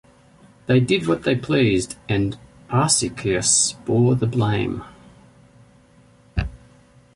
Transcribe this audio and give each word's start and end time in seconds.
They 0.65 0.79
did 0.79 1.07
what 1.07 1.21
they 1.21 1.35
pleased, 1.35 1.95
and 2.09 2.35
Arsacius 2.71 3.75
bore 3.85 4.15
the 4.15 4.25
blame. 4.25 4.83